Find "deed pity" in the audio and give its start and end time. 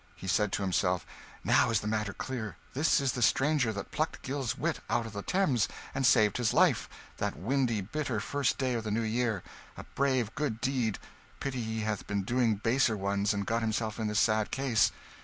10.59-11.61